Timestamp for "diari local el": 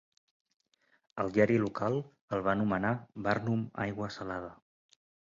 1.35-2.41